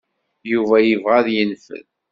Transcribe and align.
Yuba 0.51 0.75
yebɣa 0.81 1.15
ad 1.19 1.27
yenfel. 1.35 1.85